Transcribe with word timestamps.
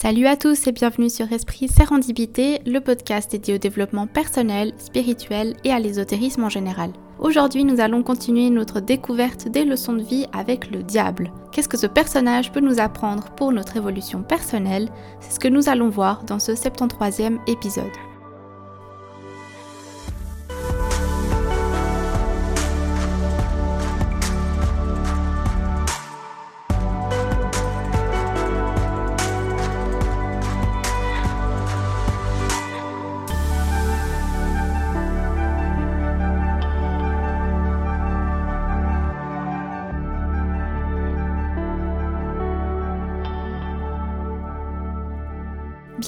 Salut 0.00 0.26
à 0.28 0.36
tous 0.36 0.68
et 0.68 0.70
bienvenue 0.70 1.10
sur 1.10 1.32
Esprit 1.32 1.66
Sérendipité, 1.66 2.60
le 2.64 2.78
podcast 2.78 3.32
dédié 3.32 3.56
au 3.56 3.58
développement 3.58 4.06
personnel, 4.06 4.72
spirituel 4.78 5.56
et 5.64 5.72
à 5.72 5.80
l'ésotérisme 5.80 6.44
en 6.44 6.48
général. 6.48 6.92
Aujourd'hui, 7.18 7.64
nous 7.64 7.80
allons 7.80 8.04
continuer 8.04 8.48
notre 8.48 8.78
découverte 8.78 9.48
des 9.48 9.64
leçons 9.64 9.94
de 9.94 10.04
vie 10.04 10.26
avec 10.32 10.70
le 10.70 10.84
diable. 10.84 11.32
Qu'est-ce 11.50 11.68
que 11.68 11.76
ce 11.76 11.88
personnage 11.88 12.52
peut 12.52 12.60
nous 12.60 12.78
apprendre 12.78 13.24
pour 13.34 13.50
notre 13.50 13.76
évolution 13.76 14.22
personnelle? 14.22 14.88
C'est 15.18 15.32
ce 15.32 15.40
que 15.40 15.48
nous 15.48 15.68
allons 15.68 15.88
voir 15.88 16.22
dans 16.22 16.38
ce 16.38 16.52
73e 16.52 17.38
épisode. 17.48 17.90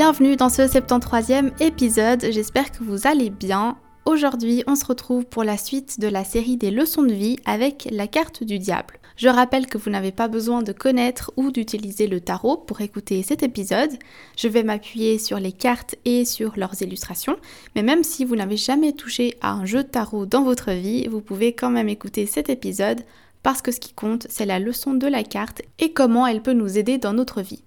Bienvenue 0.00 0.34
dans 0.34 0.48
ce 0.48 0.62
73e 0.62 1.50
épisode, 1.62 2.24
j'espère 2.30 2.72
que 2.72 2.82
vous 2.82 3.06
allez 3.06 3.28
bien. 3.28 3.76
Aujourd'hui, 4.06 4.64
on 4.66 4.74
se 4.74 4.86
retrouve 4.86 5.26
pour 5.26 5.44
la 5.44 5.58
suite 5.58 6.00
de 6.00 6.08
la 6.08 6.24
série 6.24 6.56
des 6.56 6.70
leçons 6.70 7.02
de 7.02 7.12
vie 7.12 7.36
avec 7.44 7.86
la 7.92 8.06
carte 8.06 8.42
du 8.42 8.58
diable. 8.58 8.98
Je 9.16 9.28
rappelle 9.28 9.66
que 9.66 9.76
vous 9.76 9.90
n'avez 9.90 10.10
pas 10.10 10.28
besoin 10.28 10.62
de 10.62 10.72
connaître 10.72 11.32
ou 11.36 11.50
d'utiliser 11.50 12.06
le 12.06 12.22
tarot 12.22 12.56
pour 12.56 12.80
écouter 12.80 13.22
cet 13.22 13.42
épisode. 13.42 13.92
Je 14.38 14.48
vais 14.48 14.62
m'appuyer 14.62 15.18
sur 15.18 15.38
les 15.38 15.52
cartes 15.52 15.96
et 16.06 16.24
sur 16.24 16.54
leurs 16.56 16.80
illustrations, 16.80 17.36
mais 17.76 17.82
même 17.82 18.02
si 18.02 18.24
vous 18.24 18.36
n'avez 18.36 18.56
jamais 18.56 18.94
touché 18.94 19.36
à 19.42 19.52
un 19.52 19.66
jeu 19.66 19.82
de 19.82 19.88
tarot 19.88 20.24
dans 20.24 20.44
votre 20.44 20.70
vie, 20.70 21.08
vous 21.08 21.20
pouvez 21.20 21.52
quand 21.52 21.68
même 21.68 21.90
écouter 21.90 22.24
cet 22.24 22.48
épisode 22.48 23.02
parce 23.42 23.60
que 23.60 23.70
ce 23.70 23.80
qui 23.80 23.92
compte, 23.92 24.26
c'est 24.30 24.46
la 24.46 24.60
leçon 24.60 24.94
de 24.94 25.06
la 25.06 25.24
carte 25.24 25.60
et 25.78 25.92
comment 25.92 26.26
elle 26.26 26.40
peut 26.40 26.54
nous 26.54 26.78
aider 26.78 26.96
dans 26.96 27.12
notre 27.12 27.42
vie. 27.42 27.62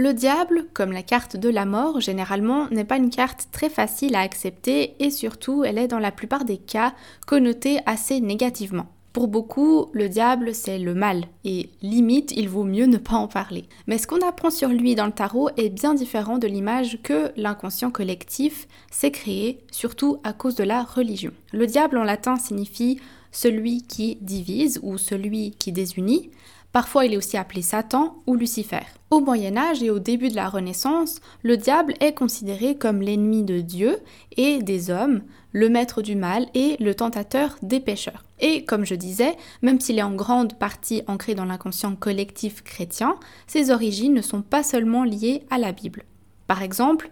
Le 0.00 0.14
diable, 0.14 0.66
comme 0.74 0.92
la 0.92 1.02
carte 1.02 1.36
de 1.36 1.48
la 1.48 1.64
mort, 1.64 2.00
généralement 2.00 2.68
n'est 2.70 2.84
pas 2.84 2.98
une 2.98 3.10
carte 3.10 3.48
très 3.50 3.68
facile 3.68 4.14
à 4.14 4.20
accepter 4.20 4.94
et 5.00 5.10
surtout 5.10 5.64
elle 5.64 5.76
est 5.76 5.88
dans 5.88 5.98
la 5.98 6.12
plupart 6.12 6.44
des 6.44 6.56
cas 6.56 6.94
connotée 7.26 7.80
assez 7.84 8.20
négativement. 8.20 8.86
Pour 9.12 9.26
beaucoup, 9.26 9.90
le 9.92 10.08
diable 10.08 10.54
c'est 10.54 10.78
le 10.78 10.94
mal 10.94 11.24
et 11.44 11.70
limite 11.82 12.32
il 12.36 12.48
vaut 12.48 12.62
mieux 12.62 12.86
ne 12.86 12.96
pas 12.96 13.16
en 13.16 13.26
parler. 13.26 13.64
Mais 13.88 13.98
ce 13.98 14.06
qu'on 14.06 14.24
apprend 14.24 14.50
sur 14.50 14.68
lui 14.68 14.94
dans 14.94 15.06
le 15.06 15.10
tarot 15.10 15.50
est 15.56 15.68
bien 15.68 15.94
différent 15.94 16.38
de 16.38 16.46
l'image 16.46 17.00
que 17.02 17.32
l'inconscient 17.36 17.90
collectif 17.90 18.68
s'est 18.92 19.10
créé, 19.10 19.58
surtout 19.72 20.20
à 20.22 20.32
cause 20.32 20.54
de 20.54 20.62
la 20.62 20.84
religion. 20.84 21.32
Le 21.52 21.66
diable 21.66 21.98
en 21.98 22.04
latin 22.04 22.36
signifie 22.36 23.00
celui 23.32 23.82
qui 23.82 24.16
divise 24.20 24.78
ou 24.84 24.96
celui 24.96 25.50
qui 25.52 25.72
désunit, 25.72 26.30
Parfois, 26.72 27.06
il 27.06 27.14
est 27.14 27.16
aussi 27.16 27.36
appelé 27.36 27.62
Satan 27.62 28.22
ou 28.26 28.34
Lucifer. 28.34 28.82
Au 29.10 29.20
Moyen 29.20 29.56
Âge 29.56 29.82
et 29.82 29.90
au 29.90 29.98
début 29.98 30.28
de 30.28 30.36
la 30.36 30.48
Renaissance, 30.48 31.20
le 31.42 31.56
diable 31.56 31.94
est 32.00 32.12
considéré 32.12 32.76
comme 32.76 33.00
l'ennemi 33.00 33.42
de 33.42 33.60
Dieu 33.60 33.98
et 34.36 34.62
des 34.62 34.90
hommes, 34.90 35.22
le 35.52 35.70
maître 35.70 36.02
du 36.02 36.14
mal 36.14 36.46
et 36.54 36.76
le 36.78 36.94
tentateur 36.94 37.56
des 37.62 37.80
pécheurs. 37.80 38.24
Et 38.38 38.64
comme 38.64 38.84
je 38.84 38.94
disais, 38.94 39.36
même 39.62 39.80
s'il 39.80 39.98
est 39.98 40.02
en 40.02 40.14
grande 40.14 40.58
partie 40.58 41.02
ancré 41.06 41.34
dans 41.34 41.46
l'inconscient 41.46 41.96
collectif 41.96 42.62
chrétien, 42.62 43.16
ses 43.46 43.70
origines 43.70 44.14
ne 44.14 44.22
sont 44.22 44.42
pas 44.42 44.62
seulement 44.62 45.04
liées 45.04 45.44
à 45.50 45.56
la 45.56 45.72
Bible. 45.72 46.04
Par 46.46 46.62
exemple, 46.62 47.10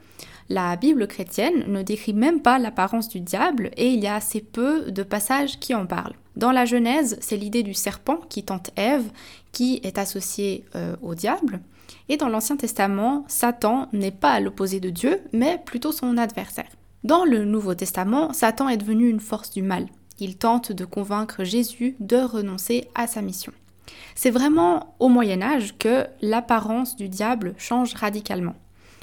la 0.48 0.76
Bible 0.76 1.06
chrétienne 1.06 1.64
ne 1.66 1.82
décrit 1.82 2.12
même 2.12 2.40
pas 2.40 2.58
l'apparence 2.58 3.08
du 3.08 3.20
diable 3.20 3.70
et 3.76 3.88
il 3.88 4.00
y 4.00 4.06
a 4.06 4.14
assez 4.14 4.40
peu 4.40 4.90
de 4.90 5.02
passages 5.02 5.58
qui 5.58 5.74
en 5.74 5.86
parlent. 5.86 6.14
Dans 6.36 6.52
la 6.52 6.64
Genèse, 6.64 7.18
c'est 7.20 7.36
l'idée 7.36 7.62
du 7.62 7.74
serpent 7.74 8.20
qui 8.28 8.44
tente 8.44 8.70
Ève 8.76 9.10
qui 9.52 9.80
est 9.82 9.98
associé 9.98 10.64
euh, 10.74 10.94
au 11.02 11.14
diable. 11.14 11.60
Et 12.08 12.16
dans 12.16 12.28
l'Ancien 12.28 12.56
Testament, 12.56 13.24
Satan 13.26 13.88
n'est 13.92 14.10
pas 14.10 14.38
l'opposé 14.40 14.80
de 14.80 14.90
Dieu, 14.90 15.20
mais 15.32 15.60
plutôt 15.64 15.92
son 15.92 16.16
adversaire. 16.18 16.70
Dans 17.04 17.24
le 17.24 17.44
Nouveau 17.44 17.74
Testament, 17.74 18.32
Satan 18.32 18.68
est 18.68 18.76
devenu 18.76 19.08
une 19.08 19.20
force 19.20 19.50
du 19.50 19.62
mal. 19.62 19.86
Il 20.18 20.36
tente 20.36 20.72
de 20.72 20.84
convaincre 20.84 21.44
Jésus 21.44 21.96
de 22.00 22.16
renoncer 22.16 22.88
à 22.94 23.06
sa 23.06 23.22
mission. 23.22 23.52
C'est 24.14 24.30
vraiment 24.30 24.94
au 24.98 25.08
Moyen 25.08 25.42
Âge 25.42 25.76
que 25.78 26.06
l'apparence 26.20 26.96
du 26.96 27.08
diable 27.08 27.54
change 27.58 27.94
radicalement 27.94 28.54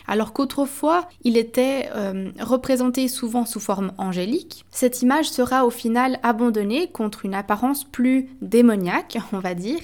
alors 0.07 0.33
qu'autrefois 0.33 1.07
il 1.23 1.37
était 1.37 1.89
euh, 1.95 2.31
représenté 2.39 3.07
souvent 3.07 3.45
sous 3.45 3.59
forme 3.59 3.93
angélique, 3.97 4.65
cette 4.71 5.01
image 5.01 5.29
sera 5.29 5.65
au 5.65 5.69
final 5.69 6.19
abandonnée 6.23 6.89
contre 6.91 7.25
une 7.25 7.35
apparence 7.35 7.83
plus 7.83 8.29
démoniaque, 8.41 9.17
on 9.33 9.39
va 9.39 9.53
dire. 9.53 9.81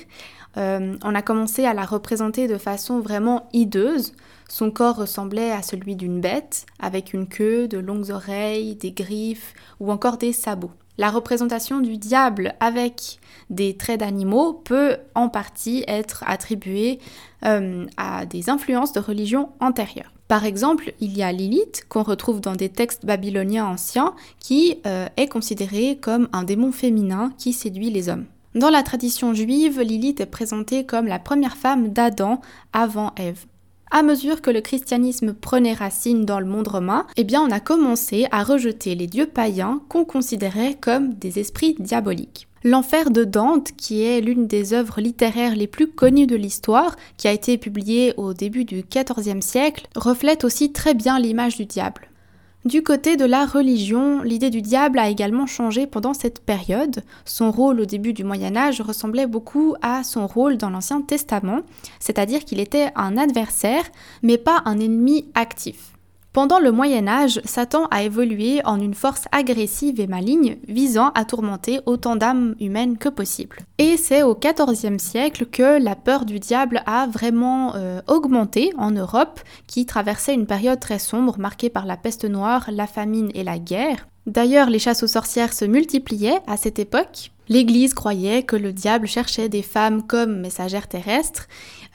Euh, 0.57 0.97
on 1.03 1.16
a 1.16 1.22
commencé 1.22 1.66
à 1.66 1.74
la 1.74 1.85
représenter 1.85 2.47
de 2.47 2.57
façon 2.57 3.00
vraiment 3.00 3.47
hideuse. 3.53 4.13
Son 4.50 4.72
corps 4.72 4.96
ressemblait 4.96 5.52
à 5.52 5.62
celui 5.62 5.96
d'une 5.96 6.22
bête, 6.22 6.66
avec 6.80 7.13
une 7.13 7.28
queue, 7.28 7.68
de 7.68 7.78
longues 7.78 8.09
oreilles, 8.09 8.75
des 8.75 8.91
griffes 8.91 9.53
ou 9.80 9.91
encore 9.91 10.18
des 10.18 10.34
sabots. 10.34 10.72
La 11.00 11.12
représentation 11.12 11.80
du 11.80 11.98
diable 11.98 12.56
avec 12.60 13.20
des 13.50 13.78
traits 13.78 14.02
d'animaux 14.02 14.52
peut 14.52 14.98
en 15.16 15.30
partie 15.30 15.86
être 15.88 16.26
attribuée 16.28 17.00
euh, 17.46 17.86
à 17.96 18.26
des 18.26 18.50
influences 18.50 18.92
de 18.92 19.00
religions 19.00 19.48
antérieures. 19.62 20.12
Par 20.28 20.44
exemple, 20.44 20.92
il 21.00 21.18
y 21.18 21.24
a 21.24 21.32
Lilith, 21.32 21.86
qu'on 21.88 22.04
retrouve 22.04 22.42
dans 22.42 22.58
des 22.58 22.68
textes 22.68 23.06
babyloniens 23.06 23.66
anciens, 23.66 24.14
qui 24.42 24.82
euh, 24.86 25.08
est 25.16 25.30
considéré 25.30 25.98
comme 26.02 26.28
un 26.34 26.44
démon 26.44 26.74
féminin 26.74 27.31
qui 27.38 27.54
séduit 27.54 27.92
les 27.92 28.10
hommes. 28.10 28.26
Dans 28.54 28.70
la 28.70 28.84
tradition 28.84 29.34
juive, 29.34 29.80
Lilith 29.80 30.20
est 30.20 30.26
présentée 30.26 30.86
comme 30.86 31.08
la 31.08 31.18
première 31.18 31.56
femme 31.56 31.94
d'Adam 31.94 32.42
avant 32.74 33.14
Ève. 33.16 33.46
À 33.92 34.04
mesure 34.04 34.42
que 34.42 34.52
le 34.52 34.62
christianisme 34.62 35.34
prenait 35.34 35.74
racine 35.74 36.24
dans 36.24 36.40
le 36.40 36.46
monde 36.46 36.68
romain, 36.68 37.08
eh 37.18 37.24
bien 37.24 37.42
on 37.42 37.50
a 37.50 37.60
commencé 37.60 38.28
à 38.30 38.44
rejeter 38.44 38.94
les 38.94 39.08
dieux 39.08 39.26
païens 39.26 39.82
qu'on 39.90 40.06
considérait 40.06 40.78
comme 40.80 41.16
des 41.16 41.40
esprits 41.40 41.76
diaboliques. 41.80 42.48
L'Enfer 42.64 43.10
de 43.10 43.24
Dante, 43.24 43.72
qui 43.78 44.04
est 44.04 44.22
l'une 44.22 44.46
des 44.46 44.74
œuvres 44.74 45.02
littéraires 45.02 45.56
les 45.56 45.66
plus 45.66 45.88
connues 45.88 46.28
de 46.28 46.36
l'histoire, 46.36 46.98
qui 47.18 47.28
a 47.28 47.32
été 47.32 47.58
publiée 47.58 48.14
au 48.18 48.34
début 48.34 48.66
du 48.66 48.84
XIVe 48.84 49.42
siècle, 49.42 49.88
reflète 49.96 50.44
aussi 50.44 50.72
très 50.72 50.94
bien 50.94 51.18
l'image 51.18 51.56
du 51.56 51.66
diable. 51.66 52.09
Du 52.66 52.84
côté 52.84 53.16
de 53.16 53.24
la 53.24 53.46
religion, 53.46 54.22
l'idée 54.22 54.50
du 54.50 54.62
diable 54.62 55.00
a 55.00 55.08
également 55.08 55.47
changé 55.47 55.88
pendant 55.88 56.14
cette 56.14 56.42
période. 56.42 57.03
Son 57.24 57.52
rôle 57.52 57.80
au 57.80 57.86
début 57.86 58.12
du 58.12 58.25
Moyen 58.25 58.58
Âge 58.58 58.81
ressemblait 58.81 59.28
beaucoup 59.28 59.75
à 59.81 60.03
son 60.03 60.28
rôle 60.28 60.58
dans 60.58 60.69
l'Ancien 60.69 61.02
Testament, 61.02 61.62
c'est-à-dire 62.02 62.44
qu'il 62.44 62.59
était 62.59 62.92
un 62.96 63.18
adversaire, 63.18 63.86
mais 64.24 64.38
pas 64.38 64.62
un 64.66 64.78
ennemi 64.78 65.25
actif. 65.36 65.94
Pendant 66.32 66.60
le 66.60 66.72
Moyen 66.72 67.08
Âge, 67.08 67.42
Satan 67.44 67.88
a 67.90 68.04
évolué 68.04 68.62
en 68.64 68.80
une 68.80 68.94
force 68.94 69.26
agressive 69.32 70.00
et 70.00 70.06
maligne 70.06 70.58
visant 70.68 71.10
à 71.16 71.26
tourmenter 71.26 71.80
autant 71.88 72.16
d'âmes 72.16 72.56
humaines 72.60 73.00
que 73.00 73.10
possible. 73.10 73.58
Et 73.80 73.98
c'est 73.98 74.22
au 74.22 74.36
XIVe 74.36 75.00
siècle 75.00 75.48
que 75.48 75.82
la 75.82 75.96
peur 75.96 76.26
du 76.26 76.40
diable 76.40 76.84
a 76.86 77.08
vraiment 77.08 77.74
euh, 77.76 78.02
augmenté 78.08 78.72
en 78.78 78.92
Europe, 78.92 79.40
qui 79.66 79.88
traversait 79.88 80.36
une 80.36 80.46
période 80.46 80.80
très 80.80 81.00
sombre 81.00 81.40
marquée 81.40 81.72
par 81.72 81.88
la 81.88 81.98
peste 81.98 82.26
noire, 82.26 82.70
la 82.72 82.86
famine 82.86 83.32
et 83.34 83.44
la 83.44 83.58
guerre. 83.58 84.08
D'ailleurs, 84.28 84.70
les 84.70 84.78
chasses 84.78 85.02
aux 85.02 85.08
sorcières 85.08 85.54
se 85.54 85.66
multipliaient 85.66 86.42
à 86.46 86.58
cette 86.58 86.78
époque. 86.78 87.32
L'Église 87.48 87.96
croyait 87.96 88.44
que 88.44 88.56
le 88.56 88.72
diable 88.72 89.08
cherchait 89.08 89.50
des 89.50 89.64
femmes 89.64 90.04
comme 90.06 90.40
messagères 90.40 90.88
terrestres. 90.88 91.48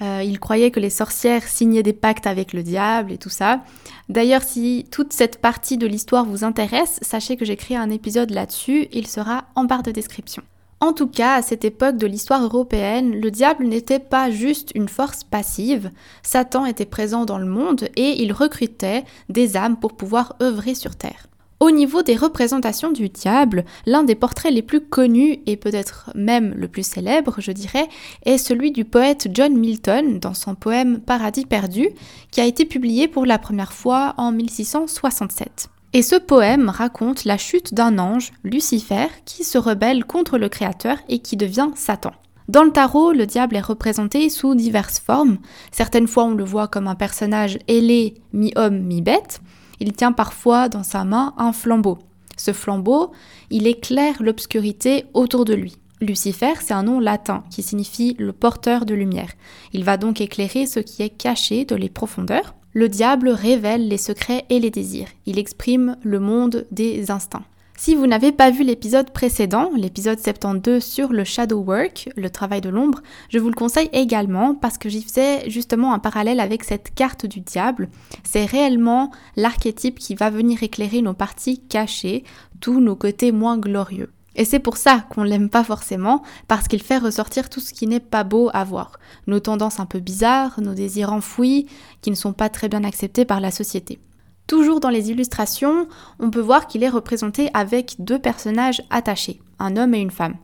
Euh, 0.02 0.22
il 0.24 0.40
croyait 0.40 0.70
que 0.70 0.80
les 0.80 0.90
sorcières 0.90 1.46
signaient 1.46 1.82
des 1.82 1.92
pactes 1.92 2.26
avec 2.26 2.52
le 2.52 2.62
diable 2.62 3.12
et 3.12 3.18
tout 3.18 3.28
ça. 3.28 3.62
D'ailleurs, 4.08 4.42
si 4.42 4.86
toute 4.90 5.12
cette 5.12 5.40
partie 5.40 5.78
de 5.78 5.86
l'histoire 5.86 6.24
vous 6.24 6.44
intéresse, 6.44 6.98
sachez 7.02 7.36
que 7.36 7.44
j'ai 7.44 7.56
créé 7.56 7.76
un 7.76 7.90
épisode 7.90 8.30
là-dessus, 8.30 8.88
il 8.92 9.06
sera 9.06 9.44
en 9.54 9.64
barre 9.64 9.82
de 9.82 9.92
description. 9.92 10.42
En 10.80 10.92
tout 10.92 11.06
cas, 11.06 11.36
à 11.36 11.42
cette 11.42 11.64
époque 11.64 11.96
de 11.96 12.06
l'histoire 12.06 12.42
européenne, 12.42 13.18
le 13.18 13.30
diable 13.30 13.64
n'était 13.64 14.00
pas 14.00 14.30
juste 14.30 14.70
une 14.74 14.88
force 14.88 15.24
passive, 15.24 15.90
Satan 16.22 16.66
était 16.66 16.84
présent 16.84 17.24
dans 17.24 17.38
le 17.38 17.46
monde 17.46 17.88
et 17.96 18.22
il 18.22 18.32
recrutait 18.32 19.04
des 19.28 19.56
âmes 19.56 19.78
pour 19.78 19.96
pouvoir 19.96 20.36
œuvrer 20.42 20.74
sur 20.74 20.96
Terre. 20.96 21.28
Au 21.64 21.70
niveau 21.70 22.02
des 22.02 22.14
représentations 22.14 22.92
du 22.92 23.08
diable, 23.08 23.64
l'un 23.86 24.04
des 24.04 24.14
portraits 24.14 24.52
les 24.52 24.60
plus 24.60 24.82
connus 24.82 25.38
et 25.46 25.56
peut-être 25.56 26.10
même 26.14 26.52
le 26.58 26.68
plus 26.68 26.86
célèbre, 26.86 27.36
je 27.38 27.52
dirais, 27.52 27.88
est 28.26 28.36
celui 28.36 28.70
du 28.70 28.84
poète 28.84 29.28
John 29.32 29.56
Milton 29.56 30.18
dans 30.18 30.34
son 30.34 30.54
poème 30.56 31.00
Paradis 31.00 31.46
perdu, 31.46 31.88
qui 32.30 32.42
a 32.42 32.44
été 32.44 32.66
publié 32.66 33.08
pour 33.08 33.24
la 33.24 33.38
première 33.38 33.72
fois 33.72 34.12
en 34.18 34.30
1667. 34.30 35.70
Et 35.94 36.02
ce 36.02 36.16
poème 36.16 36.68
raconte 36.68 37.24
la 37.24 37.38
chute 37.38 37.72
d'un 37.72 37.98
ange, 37.98 38.32
Lucifer, 38.42 39.06
qui 39.24 39.42
se 39.42 39.56
rebelle 39.56 40.04
contre 40.04 40.36
le 40.36 40.50
Créateur 40.50 40.98
et 41.08 41.20
qui 41.20 41.38
devient 41.38 41.70
Satan. 41.76 42.12
Dans 42.48 42.64
le 42.64 42.72
tarot, 42.72 43.12
le 43.12 43.24
diable 43.24 43.56
est 43.56 43.62
représenté 43.62 44.28
sous 44.28 44.54
diverses 44.54 44.98
formes. 44.98 45.38
Certaines 45.72 46.08
fois, 46.08 46.24
on 46.24 46.34
le 46.34 46.44
voit 46.44 46.68
comme 46.68 46.88
un 46.88 46.94
personnage 46.94 47.58
ailé, 47.68 48.16
mi-homme, 48.34 48.80
mi-bête. 48.80 49.40
Il 49.80 49.92
tient 49.92 50.12
parfois 50.12 50.68
dans 50.68 50.82
sa 50.82 51.04
main 51.04 51.34
un 51.36 51.52
flambeau. 51.52 51.98
Ce 52.36 52.52
flambeau, 52.52 53.12
il 53.50 53.66
éclaire 53.66 54.22
l'obscurité 54.22 55.04
autour 55.14 55.44
de 55.44 55.54
lui. 55.54 55.76
Lucifer, 56.00 56.54
c'est 56.60 56.74
un 56.74 56.82
nom 56.82 57.00
latin 57.00 57.44
qui 57.50 57.62
signifie 57.62 58.16
le 58.18 58.32
porteur 58.32 58.84
de 58.84 58.94
lumière. 58.94 59.30
Il 59.72 59.84
va 59.84 59.96
donc 59.96 60.20
éclairer 60.20 60.66
ce 60.66 60.80
qui 60.80 61.02
est 61.02 61.10
caché 61.10 61.64
dans 61.64 61.76
les 61.76 61.88
profondeurs. 61.88 62.54
Le 62.72 62.88
diable 62.88 63.28
révèle 63.28 63.88
les 63.88 63.98
secrets 63.98 64.44
et 64.50 64.58
les 64.58 64.70
désirs. 64.70 65.08
Il 65.26 65.38
exprime 65.38 65.96
le 66.02 66.18
monde 66.18 66.66
des 66.72 67.10
instincts. 67.10 67.44
Si 67.76 67.96
vous 67.96 68.06
n'avez 68.06 68.30
pas 68.30 68.50
vu 68.50 68.62
l'épisode 68.62 69.10
précédent, 69.10 69.70
l'épisode 69.76 70.20
72 70.20 70.82
sur 70.82 71.12
le 71.12 71.24
shadow 71.24 71.58
work, 71.58 72.08
le 72.16 72.30
travail 72.30 72.60
de 72.60 72.68
l'ombre, 72.68 73.02
je 73.30 73.38
vous 73.38 73.48
le 73.48 73.54
conseille 73.54 73.90
également 73.92 74.54
parce 74.54 74.78
que 74.78 74.88
j'y 74.88 75.02
faisais 75.02 75.50
justement 75.50 75.92
un 75.92 75.98
parallèle 75.98 76.38
avec 76.38 76.62
cette 76.62 76.94
carte 76.94 77.26
du 77.26 77.40
diable. 77.40 77.88
C'est 78.22 78.44
réellement 78.44 79.10
l'archétype 79.36 79.98
qui 79.98 80.14
va 80.14 80.30
venir 80.30 80.62
éclairer 80.62 81.02
nos 81.02 81.14
parties 81.14 81.58
cachées, 81.58 82.22
tous 82.60 82.80
nos 82.80 82.96
côtés 82.96 83.32
moins 83.32 83.58
glorieux. 83.58 84.12
Et 84.36 84.44
c'est 84.44 84.60
pour 84.60 84.76
ça 84.76 85.04
qu'on 85.10 85.24
l'aime 85.24 85.50
pas 85.50 85.64
forcément, 85.64 86.22
parce 86.48 86.68
qu'il 86.68 86.82
fait 86.82 86.98
ressortir 86.98 87.50
tout 87.50 87.60
ce 87.60 87.72
qui 87.72 87.86
n'est 87.86 88.00
pas 88.00 88.24
beau 88.24 88.50
à 88.54 88.64
voir. 88.64 88.98
Nos 89.26 89.40
tendances 89.40 89.80
un 89.80 89.86
peu 89.86 90.00
bizarres, 90.00 90.60
nos 90.60 90.74
désirs 90.74 91.12
enfouis, 91.12 91.66
qui 92.02 92.10
ne 92.10 92.16
sont 92.16 92.32
pas 92.32 92.48
très 92.48 92.68
bien 92.68 92.84
acceptés 92.84 93.24
par 93.24 93.40
la 93.40 93.50
société. 93.50 93.98
Toujours 94.46 94.80
dans 94.80 94.90
les 94.90 95.10
illustrations, 95.10 95.88
on 96.20 96.30
peut 96.30 96.40
voir 96.40 96.66
qu'il 96.66 96.82
est 96.82 96.88
représenté 96.88 97.48
avec 97.54 97.96
deux 97.98 98.18
personnages 98.18 98.82
attachés, 98.90 99.40
un 99.58 99.76
homme 99.76 99.94
et 99.94 100.00
une 100.00 100.10
femme. 100.10 100.36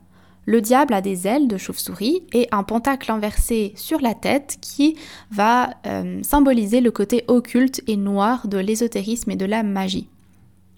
Le 0.45 0.59
diable 0.59 0.95
a 0.95 1.01
des 1.01 1.27
ailes 1.27 1.47
de 1.47 1.57
chauve-souris 1.57 2.23
et 2.33 2.47
un 2.51 2.63
pentacle 2.63 3.11
inversé 3.11 3.73
sur 3.75 4.01
la 4.01 4.15
tête 4.15 4.57
qui 4.59 4.95
va 5.29 5.69
euh, 5.85 6.19
symboliser 6.23 6.81
le 6.81 6.89
côté 6.89 7.23
occulte 7.27 7.83
et 7.85 7.95
noir 7.95 8.47
de 8.47 8.57
l'ésotérisme 8.57 9.29
et 9.29 9.35
de 9.35 9.45
la 9.45 9.61
magie. 9.61 10.09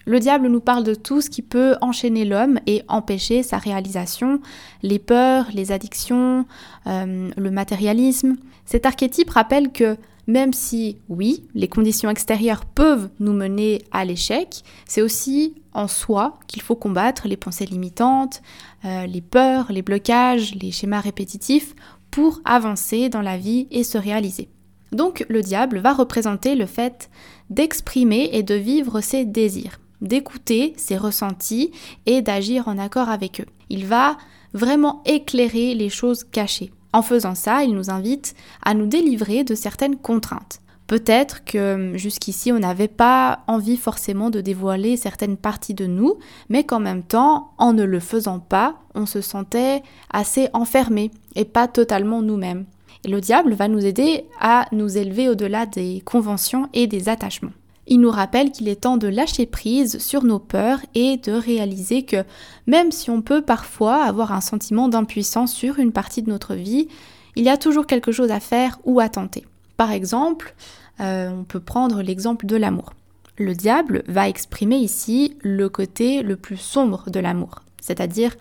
Le 0.06 0.20
diable 0.20 0.50
nous 0.50 0.60
parle 0.60 0.84
de 0.84 0.96
tout 0.96 1.22
ce 1.22 1.30
qui 1.30 1.42
peut 1.42 1.76
enchaîner 1.80 2.26
l'homme 2.26 2.60
et 2.68 2.84
empêcher 2.90 3.42
sa 3.42 3.58
réalisation, 3.58 4.42
les 4.82 5.00
peurs, 5.00 5.48
les 5.54 5.72
addictions, 5.72 6.46
euh, 6.88 7.32
le 7.38 7.52
matérialisme. 7.52 8.36
Cet 8.66 8.86
archétype 8.86 9.30
rappelle 9.30 9.72
que 9.72 9.96
même 10.28 10.54
si, 10.54 10.98
oui, 11.10 11.46
les 11.54 11.68
conditions 11.68 12.10
extérieures 12.10 12.66
peuvent 12.66 13.10
nous 13.20 13.34
mener 13.34 13.84
à 13.92 14.06
l'échec, 14.06 14.64
c'est 14.88 15.02
aussi 15.02 15.56
en 15.74 15.88
soi 15.88 16.40
qu'il 16.48 16.62
faut 16.62 16.76
combattre 16.76 17.28
les 17.28 17.38
pensées 17.38 17.66
limitantes, 17.66 18.42
euh, 18.86 19.06
les 19.06 19.22
peurs, 19.22 19.72
les 19.72 19.82
blocages, 19.82 20.56
les 20.56 20.72
schémas 20.72 21.02
répétitifs 21.02 21.76
pour 22.12 22.42
avancer 22.46 23.10
dans 23.10 23.22
la 23.22 23.38
vie 23.38 23.68
et 23.72 23.84
se 23.84 23.98
réaliser. 23.98 24.50
Donc 24.92 25.26
le 25.28 25.42
diable 25.42 25.80
va 25.80 25.94
représenter 25.94 26.56
le 26.56 26.68
fait 26.68 27.10
d'exprimer 27.50 28.30
et 28.32 28.44
de 28.44 28.56
vivre 28.56 29.02
ses 29.02 29.26
désirs, 29.26 29.80
d'écouter 30.02 30.74
ses 30.78 30.98
ressentis 30.98 31.72
et 32.06 32.22
d'agir 32.22 32.68
en 32.68 32.78
accord 32.78 33.10
avec 33.10 33.42
eux. 33.42 33.48
Il 33.70 33.88
va 33.88 34.18
vraiment 34.54 35.02
éclairer 35.06 35.74
les 35.74 35.90
choses 35.90 36.24
cachées. 36.24 36.72
En 36.94 37.02
faisant 37.02 37.36
ça, 37.36 37.64
il 37.64 37.74
nous 37.74 37.90
invite 37.90 38.36
à 38.64 38.74
nous 38.74 38.86
délivrer 38.86 39.44
de 39.44 39.56
certaines 39.56 39.98
contraintes. 39.98 40.62
Peut-être 40.88 41.44
que 41.44 41.74
hum, 41.74 41.98
jusqu'ici 41.98 42.52
on 42.52 42.60
n'avait 42.60 42.88
pas 42.88 43.40
envie 43.48 43.78
forcément 43.78 44.30
de 44.30 44.42
dévoiler 44.42 44.96
certaines 44.98 45.38
parties 45.38 45.74
de 45.74 45.88
nous, 45.88 46.20
mais 46.50 46.64
qu'en 46.64 46.80
même 46.80 47.04
temps, 47.04 47.52
en 47.58 47.74
ne 47.74 47.84
le 47.84 48.00
faisant 48.00 48.40
pas, 48.40 48.76
on 48.94 49.06
se 49.06 49.22
sentait 49.22 49.82
assez 50.12 50.50
enfermé 50.54 51.12
et 51.36 51.46
pas 51.46 51.68
totalement 51.68 52.22
nous-mêmes. 52.22 52.66
Et 53.06 53.10
le 53.10 53.22
diable 53.22 53.54
va 53.54 53.68
nous 53.68 53.86
aider 53.86 54.26
à 54.40 54.66
nous 54.72 54.98
élever 54.98 55.30
au-delà 55.30 55.66
des 55.66 56.02
conventions 56.06 56.70
et 56.74 56.88
des 56.88 57.10
attachements. 57.10 57.52
Il 57.88 58.00
nous 58.00 58.12
rappelle 58.12 58.52
qu'il 58.52 58.70
est 58.70 58.82
temps 58.82 58.98
de 58.98 59.08
lâcher 59.08 59.46
prise 59.46 59.98
sur 60.00 60.24
nos 60.24 60.40
peurs 60.40 60.80
et 60.96 61.18
de 61.18 61.34
réaliser 61.34 62.04
que 62.04 62.24
même 62.66 62.92
si 62.92 63.10
on 63.10 63.22
peut 63.22 63.42
parfois 63.42 64.04
avoir 64.04 64.32
un 64.32 64.42
sentiment 64.42 64.88
d'impuissance 64.88 65.54
sur 65.54 65.80
une 65.80 65.92
partie 65.92 66.22
de 66.22 66.30
notre 66.30 66.56
vie, 66.56 66.88
il 67.36 67.44
y 67.44 67.50
a 67.50 67.58
toujours 67.58 67.88
quelque 67.88 68.12
chose 68.12 68.32
à 68.32 68.40
faire 68.40 68.80
ou 68.86 69.00
à 69.00 69.10
tenter. 69.10 69.46
Par 69.76 69.92
exemple, 69.92 70.56
euh, 71.02 71.30
on 71.30 71.44
peut 71.44 71.60
prendre 71.60 72.02
l'exemple 72.02 72.46
de 72.46 72.56
l'amour. 72.56 72.94
Le 73.38 73.56
diable 73.56 74.04
va 74.08 74.30
exprimer 74.30 74.78
ici 74.78 75.36
le 75.42 75.68
côté 75.68 76.22
le 76.22 76.36
plus 76.36 76.58
sombre 76.58 77.10
de 77.10 77.20
l'amour, 77.20 77.64
c'est-à-dire 77.82 78.36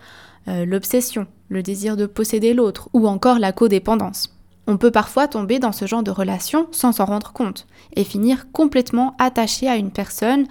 euh, 0.47 0.65
l'obsession, 0.65 1.25
le 1.49 1.63
désir 1.63 1.97
de 1.97 2.05
posséder 2.05 2.53
l'autre 2.53 2.89
ou 2.93 3.07
encore 3.07 3.39
la 3.39 3.51
codépendance. 3.51 4.33
On 4.65 4.77
peut 4.77 4.91
parfois 4.91 5.27
tomber 5.27 5.59
dans 5.59 5.73
ce 5.73 5.85
genre 5.85 6.03
de 6.03 6.11
relation 6.11 6.67
sans 6.71 6.93
s'en 6.93 7.05
rendre 7.05 7.33
compte 7.33 7.67
et 7.95 8.03
finir 8.03 8.51
complètement 8.51 9.15
attaché 9.19 9.67
à 9.67 9.75
une 9.75 9.91
personne, 9.91 10.45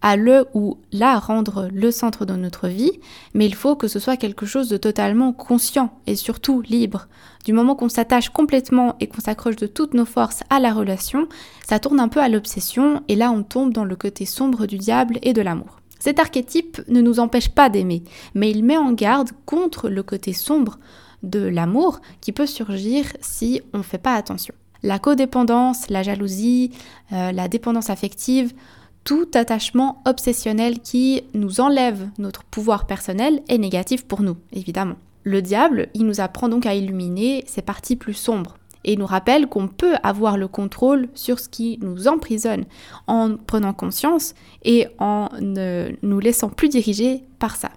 à 0.00 0.16
le 0.16 0.46
ou 0.54 0.78
la 0.92 1.18
rendre 1.18 1.68
le 1.70 1.90
centre 1.90 2.24
de 2.24 2.32
notre 2.34 2.68
vie, 2.68 3.00
mais 3.34 3.44
il 3.44 3.54
faut 3.54 3.76
que 3.76 3.86
ce 3.86 3.98
soit 3.98 4.16
quelque 4.16 4.46
chose 4.46 4.70
de 4.70 4.78
totalement 4.78 5.34
conscient 5.34 5.92
et 6.06 6.16
surtout 6.16 6.62
libre. 6.62 7.06
Du 7.44 7.52
moment 7.52 7.74
qu'on 7.74 7.90
s'attache 7.90 8.30
complètement 8.30 8.96
et 9.00 9.08
qu'on 9.08 9.20
s'accroche 9.20 9.56
de 9.56 9.66
toutes 9.66 9.92
nos 9.92 10.06
forces 10.06 10.42
à 10.48 10.58
la 10.58 10.72
relation, 10.72 11.28
ça 11.68 11.78
tourne 11.78 12.00
un 12.00 12.08
peu 12.08 12.20
à 12.20 12.30
l'obsession 12.30 13.02
et 13.08 13.14
là 13.14 13.30
on 13.30 13.42
tombe 13.42 13.74
dans 13.74 13.84
le 13.84 13.96
côté 13.96 14.24
sombre 14.24 14.66
du 14.66 14.78
diable 14.78 15.18
et 15.22 15.34
de 15.34 15.42
l'amour. 15.42 15.80
Cet 15.98 16.18
archétype 16.18 16.80
ne 16.88 17.02
nous 17.02 17.20
empêche 17.20 17.50
pas 17.50 17.68
d'aimer, 17.68 18.02
mais 18.34 18.50
il 18.50 18.64
met 18.64 18.78
en 18.78 18.92
garde 18.92 19.32
contre 19.44 19.90
le 19.90 20.02
côté 20.02 20.32
sombre 20.32 20.78
de 21.22 21.40
l'amour 21.40 22.00
qui 22.20 22.32
peut 22.32 22.46
surgir 22.46 23.04
si 23.20 23.62
on 23.72 23.78
ne 23.78 23.82
fait 23.82 23.98
pas 23.98 24.14
attention. 24.14 24.54
La 24.82 24.98
codépendance, 24.98 25.90
la 25.90 26.02
jalousie, 26.02 26.72
euh, 27.12 27.32
la 27.32 27.48
dépendance 27.48 27.90
affective, 27.90 28.54
tout 29.04 29.28
attachement 29.34 30.02
obsessionnel 30.06 30.80
qui 30.80 31.22
nous 31.34 31.60
enlève 31.60 32.08
notre 32.18 32.44
pouvoir 32.44 32.86
personnel 32.86 33.42
est 33.48 33.58
négatif 33.58 34.06
pour 34.06 34.22
nous, 34.22 34.36
évidemment. 34.52 34.96
Le 35.22 35.42
diable, 35.42 35.88
il 35.94 36.06
nous 36.06 36.20
apprend 36.20 36.48
donc 36.48 36.64
à 36.66 36.74
illuminer 36.74 37.44
ces 37.46 37.62
parties 37.62 37.96
plus 37.96 38.14
sombres 38.14 38.56
et 38.84 38.96
nous 38.96 39.06
rappelle 39.06 39.46
qu'on 39.46 39.68
peut 39.68 39.96
avoir 40.02 40.38
le 40.38 40.48
contrôle 40.48 41.08
sur 41.14 41.38
ce 41.38 41.48
qui 41.48 41.78
nous 41.82 42.08
emprisonne 42.08 42.64
en 43.06 43.36
prenant 43.36 43.74
conscience 43.74 44.34
et 44.64 44.86
en 44.98 45.28
ne 45.40 45.90
nous 46.02 46.20
laissant 46.20 46.48
plus 46.48 46.68
diriger 46.68 47.24
par 47.38 47.56
ça. 47.56 47.70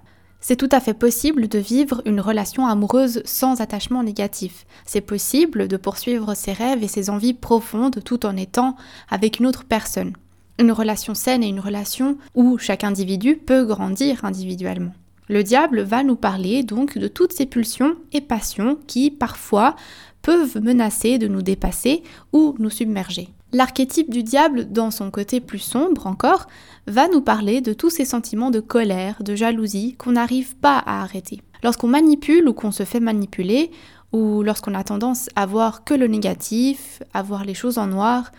C'est 0.45 0.57
tout 0.57 0.67
à 0.73 0.81
fait 0.81 0.93
possible 0.93 1.47
de 1.47 1.57
vivre 1.57 2.01
une 2.03 2.19
relation 2.19 2.67
amoureuse 2.67 3.21
sans 3.23 3.61
attachement 3.61 4.03
négatif. 4.03 4.65
C'est 4.85 4.99
possible 4.99 5.69
de 5.69 5.77
poursuivre 5.77 6.33
ses 6.33 6.51
rêves 6.51 6.83
et 6.83 6.89
ses 6.89 7.09
envies 7.09 7.33
profondes 7.33 8.03
tout 8.03 8.25
en 8.25 8.35
étant 8.35 8.75
avec 9.09 9.39
une 9.39 9.47
autre 9.47 9.63
personne. 9.63 10.11
Une 10.59 10.73
relation 10.73 11.15
saine 11.15 11.43
et 11.43 11.47
une 11.47 11.61
relation 11.61 12.17
où 12.35 12.57
chaque 12.57 12.83
individu 12.83 13.37
peut 13.37 13.63
grandir 13.63 14.25
individuellement. 14.25 14.93
Le 15.29 15.43
diable 15.43 15.79
va 15.79 16.03
nous 16.03 16.17
parler 16.17 16.63
donc 16.63 16.97
de 16.97 17.07
toutes 17.07 17.31
ces 17.31 17.45
pulsions 17.45 17.95
et 18.11 18.19
passions 18.19 18.77
qui 18.85 19.11
parfois 19.11 19.77
peuvent 20.21 20.61
menacer 20.61 21.19
de 21.19 21.29
nous 21.29 21.41
dépasser 21.41 22.03
ou 22.33 22.53
nous 22.59 22.69
submerger. 22.69 23.29
L'archétype 23.53 24.09
du 24.09 24.23
diable, 24.23 24.71
dans 24.71 24.89
son 24.89 25.11
côté 25.11 25.39
plus 25.39 25.59
sombre 25.59 26.07
encore, 26.07 26.47
va 26.87 27.07
nous 27.07 27.21
parler 27.21 27.61
de 27.61 27.71
tous 27.71 27.91
ces 27.91 28.03
sentiments 28.03 28.49
de 28.49 28.59
colère, 28.59 29.21
de 29.21 29.35
jalousie 29.35 29.95
qu'on 29.99 30.13
n'arrive 30.13 30.55
pas 30.55 30.79
à 30.79 31.03
arrêter. 31.03 31.41
Lorsqu'on 31.63 31.87
manipule 31.87 32.49
ou 32.49 32.53
qu'on 32.53 32.71
se 32.71 32.83
fait 32.83 32.99
manipuler, 32.99 33.69
ou 34.11 34.41
lorsqu'on 34.41 34.73
a 34.73 34.83
tendance 34.83 35.29
à 35.35 35.45
voir 35.45 35.83
que 35.83 35.93
le 35.93 36.07
négatif, 36.07 37.03
à 37.13 37.21
voir 37.21 37.45
les 37.45 37.53
choses 37.53 37.77
en 37.77 37.87
noir. 37.87 38.31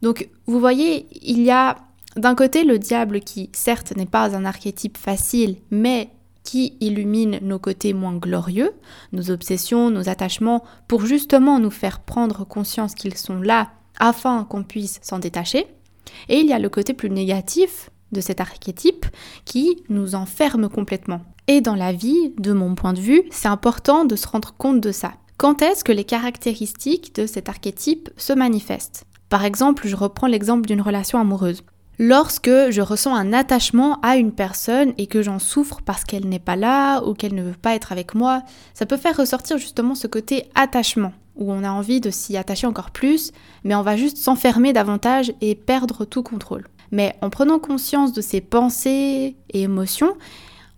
Donc 0.00 0.28
vous 0.46 0.60
voyez, 0.60 1.06
il 1.22 1.42
y 1.42 1.50
a 1.50 1.76
d'un 2.16 2.34
côté 2.34 2.64
le 2.64 2.78
diable 2.78 3.20
qui 3.20 3.50
certes 3.52 3.94
n'est 3.96 4.06
pas 4.06 4.34
un 4.34 4.46
archétype 4.46 4.96
facile, 4.96 5.56
mais 5.70 6.10
qui 6.42 6.76
illumine 6.80 7.38
nos 7.42 7.58
côtés 7.58 7.92
moins 7.92 8.16
glorieux, 8.16 8.72
nos 9.12 9.30
obsessions, 9.30 9.90
nos 9.90 10.08
attachements, 10.08 10.64
pour 10.88 11.04
justement 11.04 11.58
nous 11.58 11.70
faire 11.70 12.00
prendre 12.00 12.46
conscience 12.46 12.94
qu'ils 12.94 13.16
sont 13.16 13.40
là 13.40 13.70
afin 13.98 14.44
qu'on 14.44 14.62
puisse 14.62 15.00
s'en 15.02 15.18
détacher. 15.18 15.66
Et 16.28 16.38
il 16.38 16.46
y 16.46 16.52
a 16.52 16.58
le 16.58 16.68
côté 16.68 16.94
plus 16.94 17.10
négatif 17.10 17.90
de 18.12 18.20
cet 18.20 18.40
archétype 18.40 19.06
qui 19.44 19.82
nous 19.88 20.14
enferme 20.14 20.68
complètement. 20.68 21.20
Et 21.46 21.60
dans 21.60 21.74
la 21.74 21.92
vie, 21.92 22.32
de 22.38 22.52
mon 22.52 22.74
point 22.74 22.94
de 22.94 23.00
vue, 23.00 23.24
c'est 23.30 23.48
important 23.48 24.04
de 24.04 24.16
se 24.16 24.26
rendre 24.26 24.54
compte 24.56 24.80
de 24.80 24.92
ça. 24.92 25.12
Quand 25.36 25.62
est-ce 25.62 25.84
que 25.84 25.92
les 25.92 26.04
caractéristiques 26.04 27.14
de 27.16 27.26
cet 27.26 27.48
archétype 27.48 28.08
se 28.16 28.32
manifestent? 28.32 29.04
Par 29.28 29.44
exemple, 29.44 29.86
je 29.86 29.96
reprends 29.96 30.26
l'exemple 30.26 30.66
d'une 30.66 30.80
relation 30.80 31.18
amoureuse. 31.18 31.64
Lorsque 31.98 32.70
je 32.70 32.80
ressens 32.80 33.14
un 33.14 33.32
attachement 33.32 34.00
à 34.00 34.16
une 34.16 34.32
personne 34.32 34.94
et 34.98 35.06
que 35.06 35.22
j'en 35.22 35.38
souffre 35.38 35.80
parce 35.84 36.04
qu'elle 36.04 36.28
n'est 36.28 36.40
pas 36.40 36.56
là 36.56 37.02
ou 37.02 37.14
qu'elle 37.14 37.34
ne 37.34 37.42
veut 37.42 37.52
pas 37.60 37.74
être 37.74 37.92
avec 37.92 38.14
moi, 38.14 38.42
ça 38.74 38.86
peut 38.86 38.96
faire 38.96 39.16
ressortir 39.16 39.58
justement 39.58 39.94
ce 39.94 40.06
côté 40.06 40.48
attachement 40.54 41.12
où 41.36 41.52
on 41.52 41.64
a 41.64 41.70
envie 41.70 42.00
de 42.00 42.10
s'y 42.10 42.36
attacher 42.36 42.66
encore 42.66 42.90
plus, 42.90 43.32
mais 43.64 43.74
on 43.74 43.82
va 43.82 43.96
juste 43.96 44.18
s'enfermer 44.18 44.72
davantage 44.72 45.32
et 45.40 45.54
perdre 45.54 46.04
tout 46.04 46.22
contrôle. 46.22 46.66
Mais 46.90 47.16
en 47.22 47.30
prenant 47.30 47.58
conscience 47.58 48.12
de 48.12 48.20
ces 48.20 48.40
pensées 48.40 49.36
et 49.50 49.62
émotions, 49.62 50.16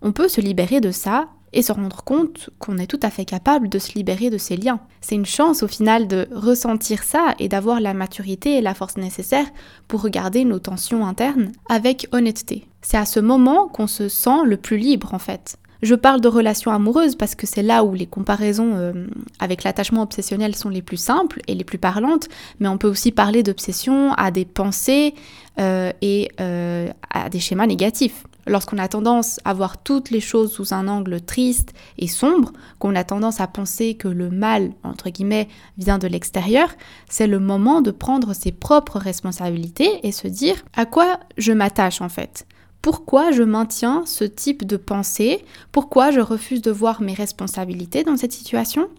on 0.01 0.11
peut 0.11 0.27
se 0.27 0.41
libérer 0.41 0.81
de 0.81 0.91
ça 0.91 1.27
et 1.53 1.61
se 1.61 1.71
rendre 1.71 2.03
compte 2.03 2.49
qu'on 2.59 2.77
est 2.77 2.87
tout 2.87 2.99
à 3.01 3.09
fait 3.09 3.25
capable 3.25 3.69
de 3.69 3.79
se 3.79 3.93
libérer 3.93 4.29
de 4.29 4.37
ces 4.37 4.57
liens. 4.57 4.79
C'est 5.01 5.15
une 5.15 5.25
chance 5.25 5.63
au 5.63 5.67
final 5.67 6.07
de 6.07 6.27
ressentir 6.31 7.03
ça 7.03 7.35
et 7.39 7.47
d'avoir 7.47 7.79
la 7.79 7.93
maturité 7.93 8.57
et 8.57 8.61
la 8.61 8.73
force 8.73 8.97
nécessaire 8.97 9.47
pour 9.87 10.01
regarder 10.01 10.43
nos 10.43 10.59
tensions 10.59 11.05
internes 11.05 11.51
avec 11.69 12.07
honnêteté. 12.11 12.67
C'est 12.81 12.97
à 12.97 13.05
ce 13.05 13.19
moment 13.19 13.67
qu'on 13.67 13.87
se 13.87 14.09
sent 14.09 14.43
le 14.45 14.57
plus 14.57 14.77
libre 14.77 15.13
en 15.13 15.19
fait. 15.19 15.57
Je 15.81 15.95
parle 15.95 16.21
de 16.21 16.27
relations 16.27 16.71
amoureuses 16.71 17.15
parce 17.15 17.35
que 17.35 17.45
c'est 17.45 17.61
là 17.61 17.83
où 17.83 17.93
les 17.93 18.07
comparaisons 18.07 18.73
euh, 18.75 18.93
avec 19.39 19.63
l'attachement 19.63 20.01
obsessionnel 20.01 20.55
sont 20.55 20.69
les 20.69 20.81
plus 20.81 20.97
simples 20.97 21.41
et 21.47 21.55
les 21.55 21.63
plus 21.63 21.77
parlantes, 21.77 22.27
mais 22.59 22.67
on 22.67 22.77
peut 22.77 22.87
aussi 22.87 23.11
parler 23.11 23.43
d'obsession 23.43 24.13
à 24.13 24.31
des 24.31 24.45
pensées 24.45 25.13
euh, 25.59 25.91
et 26.01 26.29
euh, 26.39 26.89
à 27.09 27.29
des 27.29 27.39
schémas 27.39 27.67
négatifs. 27.67 28.23
Lorsqu'on 28.47 28.77
a 28.77 28.87
tendance 28.87 29.41
à 29.43 29.53
voir 29.53 29.83
toutes 29.83 30.09
les 30.09 30.21
choses 30.21 30.53
sous 30.53 30.73
un 30.73 30.87
angle 30.87 31.19
triste 31.19 31.73
et 31.97 32.07
sombre, 32.07 32.53
qu'on 32.79 32.95
a 32.95 33.03
tendance 33.03 33.41
à 33.41 33.47
penser 33.47 33.95
que 33.95 34.07
le 34.07 34.29
mal, 34.29 34.71
entre 34.83 35.09
guillemets, 35.09 35.49
vient 35.77 35.97
de 35.97 36.07
l'extérieur, 36.07 36.69
c'est 37.09 37.27
le 37.27 37.39
moment 37.39 37.81
de 37.81 37.91
prendre 37.91 38.33
ses 38.33 38.53
propres 38.53 38.99
responsabilités 38.99 39.99
et 40.03 40.13
se 40.13 40.29
dire 40.29 40.63
à 40.75 40.85
quoi 40.85 41.19
je 41.37 41.51
m'attache 41.51 42.01
en 42.01 42.09
fait? 42.09 42.47
Pourquoi 42.81 43.31
je 43.31 43.43
maintiens 43.43 44.03
ce 44.05 44.23
type 44.23 44.65
de 44.65 44.77
pensée, 44.77 45.43
pourquoi 45.71 46.11
je 46.11 46.19
refuse 46.19 46.61
de 46.61 46.71
voir 46.71 47.01
mes 47.01 47.13
responsabilités 47.13 48.03
dans 48.03 48.17
cette 48.17 48.33
situation. 48.33 48.89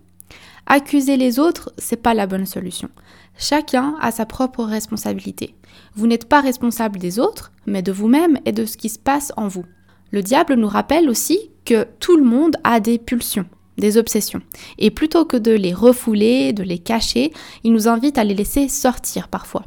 Accuser 0.67 1.17
les 1.17 1.39
autres, 1.39 1.73
c'est 1.79 2.03
pas 2.03 2.13
la 2.13 2.27
bonne 2.27 2.45
solution. 2.45 2.91
Chacun 3.39 3.95
a 4.01 4.11
sa 4.11 4.27
propre 4.27 4.65
responsabilité. 4.65 5.55
Vous 5.95 6.07
n'êtes 6.07 6.29
pas 6.29 6.41
responsable 6.41 6.99
des 6.99 7.19
autres, 7.19 7.53
mais 7.67 7.83
de 7.83 7.93
vous-même 7.93 8.39
et 8.45 8.53
de 8.53 8.67
ce 8.67 8.77
qui 8.77 8.89
se 8.89 8.99
passe 8.99 9.33
en 9.37 9.49
vous. 9.49 9.65
Le 10.11 10.23
diable 10.23 10.55
nous 10.55 10.69
rappelle 10.69 11.09
aussi 11.09 11.39
que 11.65 11.87
tout 12.01 12.17
le 12.17 12.25
monde 12.25 12.57
a 12.65 12.81
des 12.81 12.99
pulsions, 12.99 13.47
des 13.79 13.97
obsessions. 13.97 14.43
Et 14.79 14.91
plutôt 14.91 15.25
que 15.25 15.37
de 15.37 15.53
les 15.53 15.73
refouler, 15.73 16.53
de 16.53 16.63
les 16.63 16.79
cacher, 16.79 17.33
il 17.65 17.73
nous 17.73 17.89
invite 17.89 18.19
à 18.19 18.25
les 18.25 18.35
laisser 18.35 18.69
sortir 18.69 19.29
parfois. 19.29 19.65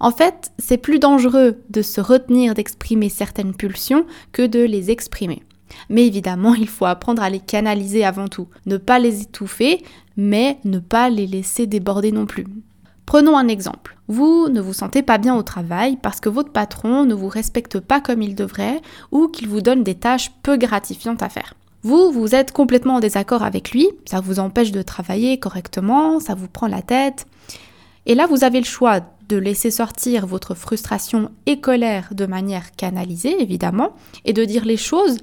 En 0.00 0.10
fait, 0.10 0.50
c'est 0.58 0.78
plus 0.78 0.98
dangereux 0.98 1.58
de 1.68 1.82
se 1.82 2.00
retenir 2.00 2.54
d'exprimer 2.54 3.10
certaines 3.10 3.54
pulsions 3.54 4.06
que 4.32 4.46
de 4.46 4.60
les 4.60 4.90
exprimer. 4.90 5.42
Mais 5.88 6.06
évidemment, 6.06 6.54
il 6.54 6.68
faut 6.68 6.86
apprendre 6.86 7.22
à 7.22 7.30
les 7.30 7.38
canaliser 7.38 8.04
avant 8.04 8.28
tout. 8.28 8.48
Ne 8.66 8.78
pas 8.78 8.98
les 8.98 9.22
étouffer, 9.22 9.84
mais 10.16 10.58
ne 10.64 10.78
pas 10.78 11.10
les 11.10 11.26
laisser 11.26 11.66
déborder 11.66 12.12
non 12.12 12.26
plus. 12.26 12.46
Prenons 13.04 13.36
un 13.36 13.48
exemple. 13.48 13.98
Vous 14.08 14.48
ne 14.48 14.60
vous 14.60 14.72
sentez 14.72 15.02
pas 15.02 15.18
bien 15.18 15.36
au 15.36 15.42
travail 15.42 15.98
parce 16.00 16.20
que 16.20 16.28
votre 16.28 16.52
patron 16.52 17.04
ne 17.04 17.14
vous 17.14 17.28
respecte 17.28 17.78
pas 17.78 18.00
comme 18.00 18.22
il 18.22 18.34
devrait 18.34 18.80
ou 19.12 19.28
qu'il 19.28 19.48
vous 19.48 19.60
donne 19.60 19.82
des 19.82 19.96
tâches 19.96 20.30
peu 20.42 20.56
gratifiantes 20.56 21.22
à 21.22 21.28
faire. 21.28 21.54
Vous, 21.82 22.10
vous 22.10 22.34
êtes 22.34 22.52
complètement 22.52 22.96
en 22.96 23.00
désaccord 23.00 23.42
avec 23.42 23.72
lui, 23.72 23.88
ça 24.04 24.20
vous 24.20 24.38
empêche 24.38 24.70
de 24.70 24.82
travailler 24.82 25.38
correctement, 25.38 26.20
ça 26.20 26.34
vous 26.34 26.46
prend 26.46 26.66
la 26.66 26.82
tête. 26.82 27.26
Et 28.06 28.14
là, 28.14 28.26
vous 28.26 28.44
avez 28.44 28.58
le 28.58 28.66
choix 28.66 29.00
de 29.28 29.36
laisser 29.36 29.70
sortir 29.70 30.26
votre 30.26 30.54
frustration 30.54 31.30
et 31.46 31.60
colère 31.60 32.08
de 32.12 32.26
manière 32.26 32.72
canalisée, 32.72 33.40
évidemment, 33.40 33.94
et 34.24 34.32
de 34.32 34.44
dire 34.44 34.64
les 34.64 34.76
choses, 34.76 35.18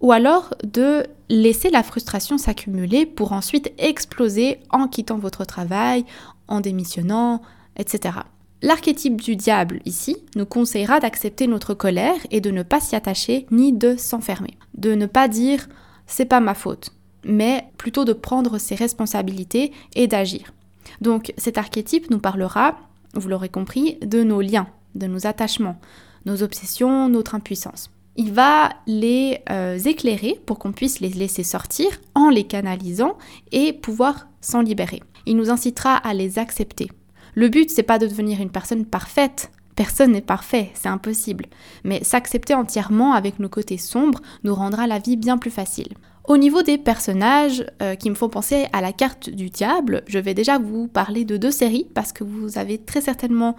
ou 0.00 0.10
alors 0.12 0.52
de 0.64 1.06
laisser 1.28 1.70
la 1.70 1.82
frustration 1.82 2.36
s'accumuler 2.38 3.06
pour 3.06 3.32
ensuite 3.32 3.72
exploser 3.78 4.58
en 4.70 4.88
quittant 4.88 5.18
votre 5.18 5.44
travail, 5.44 6.04
en 6.48 6.60
démissionnant, 6.60 7.40
etc. 7.76 8.18
L'archétype 8.62 9.20
du 9.20 9.36
diable 9.36 9.80
ici 9.84 10.16
nous 10.36 10.46
conseillera 10.46 11.00
d'accepter 11.00 11.46
notre 11.46 11.74
colère 11.74 12.18
et 12.30 12.40
de 12.40 12.50
ne 12.50 12.62
pas 12.62 12.80
s'y 12.80 12.94
attacher 12.94 13.46
ni 13.50 13.72
de 13.72 13.96
s'enfermer. 13.96 14.56
De 14.76 14.94
ne 14.94 15.06
pas 15.06 15.28
dire 15.28 15.68
c'est 16.06 16.26
pas 16.26 16.40
ma 16.40 16.54
faute, 16.54 16.90
mais 17.24 17.64
plutôt 17.78 18.04
de 18.04 18.12
prendre 18.12 18.58
ses 18.58 18.74
responsabilités 18.74 19.72
et 19.94 20.06
d'agir. 20.06 20.52
Donc 21.00 21.32
cet 21.36 21.58
archétype 21.58 22.10
nous 22.10 22.18
parlera 22.18 22.76
vous 23.14 23.28
l'aurez 23.28 23.48
compris, 23.48 23.98
de 24.00 24.22
nos 24.22 24.40
liens, 24.40 24.68
de 24.94 25.06
nos 25.06 25.26
attachements, 25.26 25.78
nos 26.24 26.42
obsessions, 26.42 27.08
notre 27.08 27.34
impuissance. 27.34 27.90
Il 28.16 28.32
va 28.32 28.70
les 28.86 29.38
euh, 29.50 29.78
éclairer 29.78 30.38
pour 30.44 30.58
qu'on 30.58 30.72
puisse 30.72 31.00
les 31.00 31.08
laisser 31.08 31.42
sortir 31.42 31.88
en 32.14 32.28
les 32.28 32.44
canalisant 32.44 33.16
et 33.50 33.72
pouvoir 33.72 34.28
s'en 34.40 34.60
libérer. 34.60 35.02
Il 35.24 35.36
nous 35.36 35.50
incitera 35.50 35.96
à 35.96 36.12
les 36.12 36.38
accepter. 36.38 36.90
Le 37.34 37.48
but, 37.48 37.70
c'est 37.70 37.82
pas 37.82 37.98
de 37.98 38.06
devenir 38.06 38.40
une 38.40 38.50
personne 38.50 38.84
parfaite. 38.84 39.50
Personne 39.76 40.12
n'est 40.12 40.20
parfait, 40.20 40.70
c'est 40.74 40.90
impossible. 40.90 41.46
Mais 41.84 42.04
s'accepter 42.04 42.54
entièrement 42.54 43.14
avec 43.14 43.38
nos 43.38 43.48
côtés 43.48 43.78
sombres 43.78 44.20
nous 44.44 44.54
rendra 44.54 44.86
la 44.86 44.98
vie 44.98 45.16
bien 45.16 45.38
plus 45.38 45.50
facile. 45.50 45.94
Au 46.28 46.36
niveau 46.36 46.62
des 46.62 46.78
personnages 46.78 47.66
euh, 47.82 47.96
qui 47.96 48.08
me 48.08 48.14
font 48.14 48.28
penser 48.28 48.66
à 48.72 48.80
la 48.80 48.92
carte 48.92 49.28
du 49.28 49.50
diable, 49.50 50.02
je 50.06 50.20
vais 50.20 50.34
déjà 50.34 50.58
vous 50.58 50.86
parler 50.86 51.24
de 51.24 51.36
deux 51.36 51.50
séries 51.50 51.88
parce 51.94 52.12
que 52.12 52.22
vous 52.22 52.58
avez 52.58 52.78
très 52.78 53.00
certainement 53.00 53.56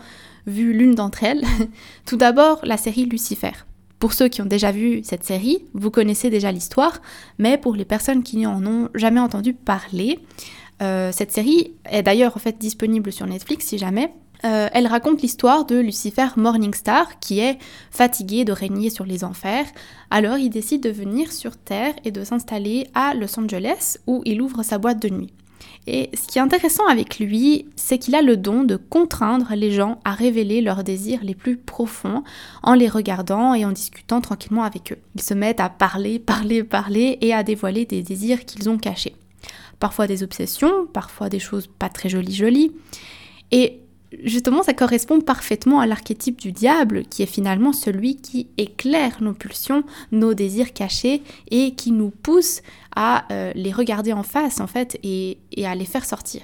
vu 0.48 0.74
l'une 0.74 0.96
d'entre 0.96 1.24
elles. 1.24 1.44
Tout 2.06 2.16
d'abord, 2.16 2.62
la 2.64 2.78
série 2.78 3.06
Lucifer. 3.06 3.52
Pour 4.00 4.14
ceux 4.14 4.30
qui 4.30 4.42
ont 4.42 4.46
déjà 4.46 4.72
vu 4.72 5.02
cette 5.04 5.24
série, 5.24 5.66
vous 5.74 5.92
connaissez 5.92 6.30
déjà 6.30 6.52
l'histoire, 6.52 7.02
mais 7.38 7.58
pour 7.58 7.76
les 7.76 7.86
personnes 7.86 8.24
qui 8.24 8.38
n'en 8.38 8.66
ont 8.66 8.90
jamais 8.96 9.20
entendu 9.20 9.54
parler, 9.54 10.20
euh, 10.82 11.12
cette 11.12 11.32
série 11.32 11.74
est 11.90 12.04
d'ailleurs 12.04 12.36
en 12.36 12.40
fait 12.40 12.58
disponible 12.58 13.12
sur 13.12 13.28
Netflix 13.28 13.66
si 13.66 13.78
jamais. 13.78 14.14
Euh, 14.46 14.68
elle 14.74 14.88
raconte 14.88 15.22
l'histoire 15.22 15.66
de 15.66 15.80
Lucifer 15.80 16.28
Morningstar 16.36 17.20
qui 17.20 17.40
est 17.40 17.58
fatigué 17.92 18.44
de 18.44 18.52
régner 18.52 18.90
sur 18.90 19.06
les 19.06 19.24
enfers. 19.24 19.66
Alors 20.10 20.38
il 20.38 20.50
décide 20.50 20.84
de 20.84 20.90
venir 20.90 21.32
sur 21.32 21.56
Terre 21.56 21.94
et 22.04 22.12
de 22.12 22.24
s'installer 22.24 22.88
à 22.94 23.14
Los 23.14 23.40
Angeles 23.40 23.98
où 24.06 24.22
il 24.26 24.42
ouvre 24.42 24.64
sa 24.64 24.78
boîte 24.78 25.02
de 25.02 25.10
nuit. 25.10 25.34
Et 25.88 26.10
ce 26.14 26.28
qui 26.28 26.38
est 26.38 26.42
intéressant 26.42 26.86
avec 26.88 27.20
lui, 27.20 27.66
c'est 27.76 27.98
qu'il 27.98 28.16
a 28.16 28.22
le 28.22 28.38
don 28.38 28.64
de 28.64 28.78
contraindre 28.78 29.54
les 29.56 29.72
gens 29.72 30.00
à 30.06 30.14
révéler 30.14 30.62
leurs 30.62 30.84
désirs 30.84 31.20
les 31.24 31.36
plus 31.36 31.58
profonds 31.58 32.24
en 32.64 32.74
les 32.74 32.88
regardant 32.88 33.54
et 33.54 33.66
en 33.66 33.72
discutant 33.72 34.22
tranquillement 34.22 34.64
avec 34.64 34.94
eux. 34.94 34.98
Ils 35.16 35.22
se 35.22 35.34
mettent 35.34 35.60
à 35.60 35.70
parler, 35.70 36.20
parler, 36.20 36.64
parler 36.64 37.18
et 37.22 37.34
à 37.34 37.44
dévoiler 37.44 37.86
des 37.86 38.02
désirs 38.02 38.46
qu'ils 38.46 38.70
ont 38.70 38.78
cachés. 38.78 39.16
Parfois 39.80 40.08
des 40.08 40.24
obsessions, 40.24 40.86
parfois 40.92 41.28
des 41.28 41.40
choses 41.40 41.68
pas 41.68 41.90
très 41.90 42.08
jolies 42.08 42.36
jolies. 42.36 42.72
Et 43.52 43.82
justement, 44.24 44.64
ça 44.64 44.74
correspond 44.74 45.22
parfaitement 45.22 45.80
à 45.80 45.88
l'archétype 45.88 46.40
du 46.40 46.52
diable, 46.52 47.04
qui 47.10 47.24
est 47.24 47.28
finalement 47.28 47.74
celui 47.74 48.16
qui 48.16 48.48
éclaire 48.58 49.18
nos 49.22 49.34
pulsions, 49.34 49.84
nos 50.12 50.34
désirs 50.34 50.74
cachés, 50.74 51.22
et 51.52 51.76
qui 51.76 51.92
nous 51.92 52.10
pousse 52.10 52.62
à 52.96 53.32
euh, 53.32 53.52
les 53.56 53.72
regarder 53.72 54.14
en 54.14 54.24
face, 54.24 54.60
en 54.60 54.68
fait, 54.68 55.00
et 55.04 55.38
à 55.66 55.76
les 55.76 55.86
faire 55.86 56.06
sortir. 56.06 56.42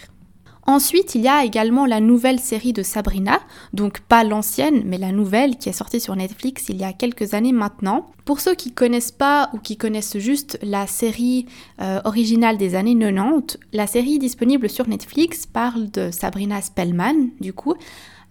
Ensuite, 0.66 1.16
il 1.16 1.22
y 1.22 1.28
a 1.28 1.44
également 1.44 1.86
la 1.86 2.00
nouvelle 2.00 2.40
série 2.40 2.74
de 2.74 2.84
Sabrina, 2.84 3.40
donc 3.74 4.02
pas 4.02 4.24
l'ancienne, 4.24 4.84
mais 4.86 4.98
la 4.98 5.12
nouvelle 5.12 5.58
qui 5.58 5.70
est 5.70 5.74
sortie 5.74 6.00
sur 6.00 6.16
Netflix 6.16 6.66
il 6.70 6.78
y 6.78 6.84
a 6.84 6.94
quelques 6.94 7.34
années 7.34 7.54
maintenant. 7.54 8.12
Pour 8.26 8.40
ceux 8.40 8.54
qui 8.54 8.72
connaissent 8.72 9.12
pas 9.12 9.50
ou 9.54 9.58
qui 9.58 9.78
connaissent 9.78 10.20
juste 10.20 10.60
la 10.62 10.86
série 10.86 11.48
euh, 11.82 12.02
originale 12.04 12.58
des 12.58 12.76
années 12.76 12.96
90, 12.96 13.58
la 13.74 13.88
série 13.88 14.20
disponible 14.20 14.70
sur 14.70 14.88
Netflix 14.88 15.48
parle 15.48 15.90
de 15.90 16.12
Sabrina 16.12 16.62
Spellman, 16.62 17.30
du 17.40 17.54
coup, 17.54 17.74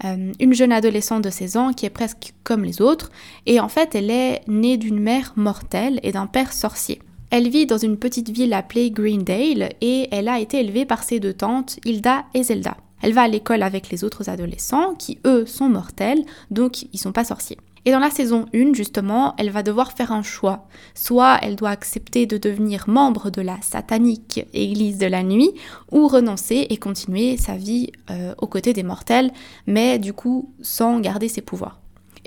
euh, 0.05 0.33
une 0.39 0.55
jeune 0.55 0.71
adolescente 0.71 1.25
de 1.25 1.31
16 1.31 1.57
ans 1.57 1.73
qui 1.73 1.87
est 1.87 1.91
presque 1.91 2.35
comme 2.45 2.63
les 2.63 2.81
autres, 2.81 3.11
et 3.47 3.59
en 3.59 3.69
fait 3.69 3.95
elle 3.97 4.11
est 4.11 4.43
née 4.47 4.77
d'une 4.77 5.01
mère 5.01 5.33
mortelle 5.35 5.99
et 6.05 6.13
d'un 6.13 6.27
père 6.27 6.53
sorcier. 6.53 7.01
Elle 7.31 7.49
vit 7.51 7.67
dans 7.67 7.77
une 7.77 7.99
petite 7.99 8.31
ville 8.31 8.55
appelée 8.55 8.91
Greendale 8.91 9.71
et 9.83 10.09
elle 10.11 10.29
a 10.29 10.41
été 10.41 10.61
élevée 10.61 10.87
par 10.87 11.03
ses 11.03 11.21
deux 11.21 11.35
tantes, 11.35 11.79
Hilda 11.85 12.25
et 12.33 12.43
Zelda. 12.43 12.79
Elle 13.03 13.13
va 13.13 13.23
à 13.23 13.29
l'école 13.29 13.63
avec 13.63 13.91
les 13.91 14.03
autres 14.03 14.31
adolescents 14.31 14.95
qui, 14.95 15.19
eux, 15.27 15.45
sont 15.45 15.69
mortels, 15.69 16.25
donc 16.51 16.85
ils 16.93 16.99
sont 16.99 17.13
pas 17.13 17.25
sorciers. 17.25 17.59
Et 17.85 17.93
dans 17.93 17.99
la 17.99 18.11
saison 18.11 18.47
1, 18.55 18.73
justement, 18.73 19.35
elle 19.37 19.51
va 19.51 19.63
devoir 19.63 19.93
faire 19.93 20.11
un 20.11 20.23
choix. 20.23 20.67
Soit 20.95 21.39
elle 21.43 21.55
doit 21.55 21.71
accepter 21.71 22.27
de 22.27 22.37
devenir 22.39 22.89
membre 22.89 23.31
de 23.31 23.41
la 23.41 23.61
satanique 23.63 24.47
Église 24.53 24.99
de 24.99 25.07
la 25.07 25.23
nuit, 25.23 25.53
ou 25.93 26.09
renoncer 26.09 26.67
et 26.71 26.77
continuer 26.79 27.37
sa 27.37 27.57
vie 27.57 27.93
euh, 28.11 28.35
aux 28.39 28.47
côtés 28.47 28.73
des 28.73 28.83
mortels, 28.83 29.31
mais 29.67 29.99
du 29.99 30.13
coup 30.13 30.53
sans 30.61 30.99
garder 31.01 31.29
ses 31.29 31.43
pouvoirs. 31.43 31.79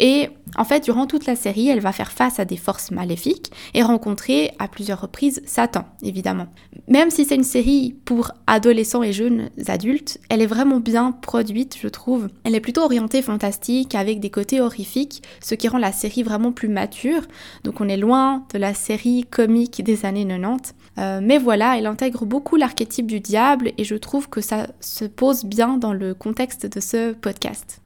Et 0.03 0.29
en 0.57 0.63
fait, 0.63 0.83
durant 0.83 1.05
toute 1.05 1.27
la 1.27 1.35
série, 1.35 1.69
elle 1.69 1.79
va 1.79 1.91
faire 1.91 2.11
face 2.11 2.39
à 2.39 2.45
des 2.45 2.57
forces 2.57 2.89
maléfiques 2.89 3.51
et 3.75 3.83
rencontrer 3.83 4.51
à 4.57 4.67
plusieurs 4.67 4.99
reprises 4.99 5.43
Satan, 5.45 5.85
évidemment. 6.01 6.47
Même 6.87 7.11
si 7.11 7.23
c'est 7.23 7.35
une 7.35 7.43
série 7.43 7.95
pour 8.03 8.31
adolescents 8.47 9.03
et 9.03 9.13
jeunes 9.13 9.51
adultes, 9.67 10.19
elle 10.29 10.41
est 10.41 10.47
vraiment 10.47 10.79
bien 10.79 11.11
produite, 11.11 11.77
je 11.79 11.87
trouve. 11.87 12.29
Elle 12.43 12.55
est 12.55 12.61
plutôt 12.61 12.81
orientée 12.81 13.21
fantastique 13.21 13.93
avec 13.93 14.19
des 14.19 14.31
côtés 14.31 14.59
horrifiques, 14.59 15.21
ce 15.39 15.53
qui 15.53 15.67
rend 15.67 15.77
la 15.77 15.91
série 15.91 16.23
vraiment 16.23 16.51
plus 16.51 16.67
mature. 16.67 17.21
Donc 17.63 17.79
on 17.79 17.87
est 17.87 17.95
loin 17.95 18.43
de 18.55 18.57
la 18.57 18.73
série 18.73 19.27
comique 19.29 19.83
des 19.83 20.03
années 20.03 20.25
90. 20.25 20.73
Euh, 20.97 21.19
mais 21.21 21.37
voilà, 21.37 21.77
elle 21.77 21.85
intègre 21.85 22.25
beaucoup 22.25 22.55
l'archétype 22.55 23.05
du 23.05 23.19
diable 23.19 23.71
et 23.77 23.83
je 23.83 23.95
trouve 23.95 24.29
que 24.29 24.41
ça 24.41 24.67
se 24.79 25.05
pose 25.05 25.45
bien 25.45 25.77
dans 25.77 25.93
le 25.93 26.15
contexte 26.15 26.65
de 26.65 26.79
ce 26.79 27.13
podcast. 27.13 27.80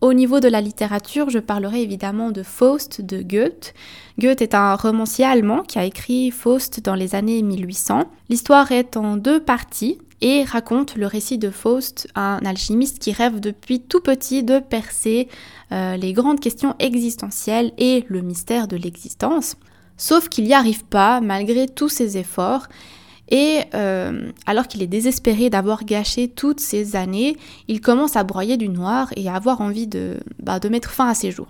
Au 0.00 0.12
niveau 0.12 0.38
de 0.38 0.46
la 0.46 0.60
littérature, 0.60 1.28
je 1.28 1.40
parlerai 1.40 1.82
évidemment 1.82 2.30
de 2.30 2.44
Faust 2.44 3.00
de 3.00 3.20
Goethe. 3.20 3.74
Goethe 4.20 4.42
est 4.42 4.54
un 4.54 4.76
romancier 4.76 5.24
allemand 5.24 5.62
qui 5.62 5.80
a 5.80 5.84
écrit 5.84 6.30
Faust 6.30 6.80
dans 6.84 6.94
les 6.94 7.16
années 7.16 7.42
1800. 7.42 8.04
L'histoire 8.28 8.70
est 8.70 8.96
en 8.96 9.16
deux 9.16 9.40
parties 9.40 9.98
et 10.20 10.44
raconte 10.44 10.94
le 10.94 11.06
récit 11.06 11.36
de 11.36 11.50
Faust, 11.50 12.06
un 12.14 12.38
alchimiste 12.44 13.00
qui 13.00 13.10
rêve 13.10 13.40
depuis 13.40 13.80
tout 13.80 14.00
petit 14.00 14.44
de 14.44 14.60
percer 14.60 15.26
euh, 15.72 15.96
les 15.96 16.12
grandes 16.12 16.38
questions 16.38 16.76
existentielles 16.78 17.72
et 17.76 18.04
le 18.06 18.20
mystère 18.20 18.68
de 18.68 18.76
l'existence. 18.76 19.56
Sauf 19.96 20.28
qu'il 20.28 20.44
n'y 20.44 20.54
arrive 20.54 20.84
pas 20.84 21.20
malgré 21.20 21.66
tous 21.66 21.88
ses 21.88 22.18
efforts 22.18 22.68
et 23.28 23.60
euh, 23.74 24.30
alors 24.46 24.68
qu'il 24.68 24.82
est 24.82 24.86
désespéré 24.86 25.50
d'avoir 25.50 25.84
gâché 25.84 26.28
toutes 26.28 26.60
ces 26.60 26.96
années, 26.96 27.36
il 27.68 27.80
commence 27.80 28.16
à 28.16 28.24
broyer 28.24 28.56
du 28.56 28.68
noir 28.68 29.10
et 29.16 29.28
à 29.28 29.34
avoir 29.34 29.60
envie 29.60 29.86
de, 29.86 30.18
bah, 30.42 30.58
de 30.58 30.68
mettre 30.68 30.90
fin 30.90 31.08
à 31.08 31.14
ses 31.14 31.30
jours. 31.30 31.48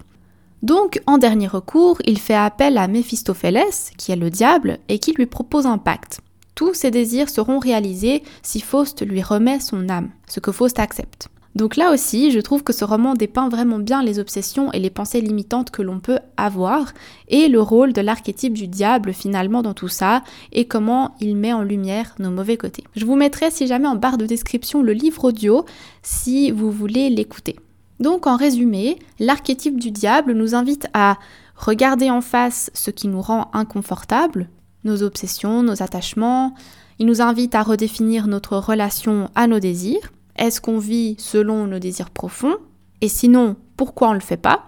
Donc, 0.63 1.01
en 1.07 1.19
dernier 1.19 1.47
recours, 1.47 1.99
il 2.05 2.19
fait 2.19 2.35
appel 2.35 2.79
à 2.79 2.89
Méphistophélès, 2.89 3.93
qui 3.97 4.11
est 4.11 4.17
le 4.17 4.29
diable, 4.29 4.79
et 4.89 4.99
qui 4.99 5.13
lui 5.13 5.27
propose 5.27 5.67
un 5.67 5.79
pacte. 5.79 6.21
Tous 6.57 6.75
ses 6.75 6.91
désirs 6.91 7.31
seront 7.31 7.61
réalisés 7.61 8.25
si 8.43 8.61
Faust 8.61 9.07
lui 9.07 9.23
remet 9.23 9.61
son 9.61 9.89
âme, 9.89 10.11
ce 10.27 10.41
que 10.41 10.51
Faust 10.51 10.81
accepte. 10.81 11.29
Donc 11.59 11.75
là 11.75 11.91
aussi, 11.91 12.31
je 12.31 12.39
trouve 12.39 12.63
que 12.63 12.73
ce 12.73 12.85
roman 12.85 13.15
dépeint 13.15 13.49
vraiment 13.49 13.81
bien 13.81 14.01
les 14.01 14.21
obsessions 14.21 14.71
et 14.71 14.79
les 14.79 14.91
pensées 14.91 15.21
limitantes 15.21 15.73
que 15.73 15.83
l'on 15.83 15.99
peut 15.99 16.21
avoir 16.37 16.93
et 17.27 17.49
le 17.49 17.61
rôle 17.61 17.93
de 17.93 18.01
l'archétype 18.01 18.53
du 18.53 18.69
diable 18.69 19.13
finalement 19.13 19.61
dans 19.61 19.75
tout 19.75 19.89
ça 19.89 20.23
et 20.53 20.69
comment 20.69 21.17
il 21.19 21.37
met 21.37 21.53
en 21.53 21.65
lumière 21.65 22.15
nos 22.21 22.31
mauvais 22.31 22.57
côtés. 22.57 22.85
Je 22.95 23.05
vous 23.05 23.17
mettrai 23.17 23.51
si 23.51 23.67
jamais 23.67 23.89
en 23.89 23.97
barre 23.97 24.19
de 24.19 24.25
description 24.25 24.85
le 24.85 24.93
livre 24.93 25.25
audio 25.25 25.65
si 26.05 26.53
vous 26.53 26.71
voulez 26.71 27.11
l'écouter. 27.11 27.57
Donc 27.99 28.29
en 28.29 28.37
résumé, 28.37 29.01
l'archétype 29.19 29.81
du 29.81 29.91
diable 29.91 30.35
nous 30.35 30.55
invite 30.55 30.87
à 30.95 31.19
regarder 31.57 32.09
en 32.09 32.21
face 32.21 32.71
ce 32.73 32.93
qui 32.93 33.09
nous 33.09 33.21
rend 33.21 33.51
inconfortable, 33.53 34.49
nos 34.85 35.03
obsessions, 35.03 35.65
nos 35.65 35.83
attachements, 35.83 36.55
il 37.01 37.07
nous 37.07 37.21
invite 37.21 37.57
à 37.57 37.65
redéfinir 37.65 38.29
notre 38.29 38.59
relation 38.59 39.29
à 39.35 39.49
nos 39.49 39.59
désirs 39.59 40.13
est-ce 40.39 40.61
qu'on 40.61 40.79
vit 40.79 41.17
selon 41.19 41.67
nos 41.67 41.79
désirs 41.79 42.11
profonds 42.11 42.57
Et 43.01 43.09
sinon, 43.09 43.57
pourquoi 43.77 44.09
on 44.09 44.13
ne 44.13 44.19
le 44.19 44.25
fait 44.25 44.37
pas 44.37 44.65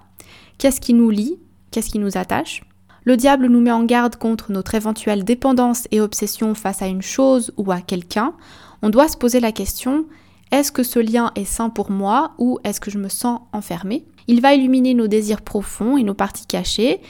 Qu'est-ce 0.58 0.80
qui 0.80 0.94
nous 0.94 1.10
lie 1.10 1.38
Qu'est-ce 1.70 1.90
qui 1.90 1.98
nous 1.98 2.18
attache 2.18 2.62
Le 3.04 3.16
diable 3.16 3.46
nous 3.46 3.60
met 3.60 3.72
en 3.72 3.84
garde 3.84 4.16
contre 4.16 4.52
notre 4.52 4.74
éventuelle 4.74 5.24
dépendance 5.24 5.88
et 5.90 6.00
obsession 6.00 6.54
face 6.54 6.82
à 6.82 6.86
une 6.86 7.02
chose 7.02 7.52
ou 7.56 7.70
à 7.72 7.80
quelqu'un. 7.80 8.34
On 8.82 8.90
doit 8.90 9.08
se 9.08 9.16
poser 9.16 9.40
la 9.40 9.52
question 9.52 10.06
est-ce 10.50 10.72
que 10.72 10.82
ce 10.82 10.98
lien 10.98 11.30
est 11.36 11.44
sain 11.44 11.70
pour 11.70 11.92
moi 11.92 12.32
ou 12.38 12.58
est-ce 12.64 12.80
que 12.80 12.90
je 12.90 12.98
me 12.98 13.08
sens 13.08 13.40
enfermée 13.52 14.04
Il 14.26 14.40
va 14.40 14.54
illuminer 14.54 14.94
nos 14.94 15.06
désirs 15.06 15.42
profonds 15.42 15.96
et 15.96 16.02
nos 16.02 16.14
parties 16.14 16.46
cachées 16.46 17.00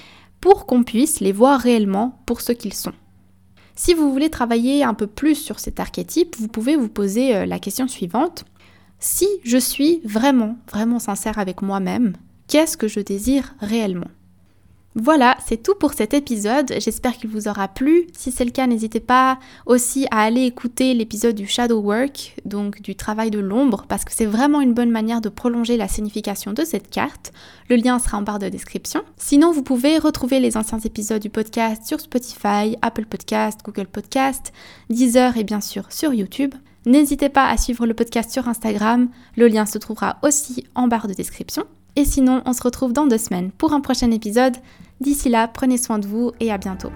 pour 0.43 0.67
qu'on 0.67 0.85
puisse 0.85 1.21
les 1.21 1.33
voir 1.33 1.59
réellement 1.59 2.21
pour 2.27 2.43
ce 2.43 2.53
qu'ils 2.53 2.75
sont. 2.75 2.93
Si 3.77 3.95
vous 3.95 4.13
voulez 4.13 4.29
travailler 4.29 4.85
un 4.85 4.93
peu 4.93 5.07
plus 5.07 5.37
sur 5.37 5.59
cet 5.59 5.81
archétype, 5.81 6.37
vous 6.39 6.49
pouvez 6.49 6.77
vous 6.77 6.91
poser 6.91 7.35
euh, 7.35 7.47
la 7.47 7.59
question 7.59 7.89
suivante. 7.89 8.45
Si 9.03 9.27
je 9.45 9.57
suis 9.57 10.03
vraiment, 10.05 10.57
vraiment 10.71 10.99
sincère 10.99 11.39
avec 11.39 11.63
moi-même, 11.63 12.13
qu'est-ce 12.49 12.77
que 12.77 12.87
je 12.87 13.01
désire 13.01 13.55
réellement? 13.59 14.09
Voilà, 14.95 15.39
c'est 15.47 15.63
tout 15.63 15.75
pour 15.75 15.95
cet 15.95 16.13
épisode. 16.13 16.75
J'espère 16.81 17.17
qu'il 17.17 17.31
vous 17.31 17.49
aura 17.49 17.69
plu. 17.69 18.09
Si 18.13 18.31
c'est 18.31 18.45
le 18.45 18.51
cas, 18.51 18.67
n'hésitez 18.67 19.01
pas 19.01 19.39
aussi 19.65 20.07
à 20.11 20.21
aller 20.21 20.43
écouter 20.43 20.93
l'épisode 20.93 21.35
du 21.35 21.47
shadow 21.47 21.81
work, 21.81 22.37
donc 22.45 22.83
du 22.83 22.95
travail 22.95 23.31
de 23.31 23.39
l'ombre, 23.39 23.87
parce 23.89 24.05
que 24.05 24.13
c'est 24.13 24.27
vraiment 24.27 24.61
une 24.61 24.75
bonne 24.75 24.91
manière 24.91 25.23
de 25.23 25.31
prolonger 25.31 25.79
la 25.79 25.89
signification 25.89 26.53
de 26.53 26.65
cette 26.65 26.91
carte. 26.91 27.33
Le 27.71 27.77
lien 27.77 27.99
sera 28.01 28.19
en 28.19 28.23
barre 28.23 28.41
de 28.41 28.51
description. 28.51 29.03
Sinon, 29.17 29.53
vous 29.53 29.63
pouvez 29.63 29.97
retrouver 29.97 30.41
les 30.41 30.59
anciens 30.59 30.81
épisodes 30.81 31.23
du 31.23 31.31
podcast 31.31 31.87
sur 31.87 32.01
Spotify, 32.01 32.77
Apple 32.83 33.07
Podcast, 33.07 33.61
Google 33.65 33.87
Podcast, 33.87 34.53
Deezer 34.91 35.39
et 35.39 35.45
bien 35.45 35.63
sûr 35.63 35.91
sur 35.91 36.13
YouTube. 36.13 36.55
N'hésitez 36.87 37.29
pas 37.29 37.49
à 37.49 37.57
suivre 37.57 37.87
le 37.87 37.95
podcast 37.95 38.31
sur 38.31 38.49
Instagram, 38.49 39.09
le 39.37 39.49
lien 39.49 39.67
se 39.67 39.79
trouvera 39.79 40.19
aussi 40.23 40.65
en 40.75 40.89
barre 40.89 41.09
de 41.09 41.15
description. 41.15 41.65
Et 41.97 42.05
sinon, 42.05 42.43
on 42.47 42.53
se 42.53 42.63
retrouve 42.63 42.93
dans 42.93 43.07
deux 43.07 43.19
semaines 43.19 43.51
pour 43.51 43.73
un 43.73 43.81
prochain 43.81 44.11
épisode. 44.11 44.57
D'ici 45.01 45.29
là, 45.29 45.49
prenez 45.49 45.77
soin 45.77 45.99
de 45.99 46.07
vous 46.07 46.33
et 46.41 46.53
à 46.53 46.59
bientôt. 46.59 46.91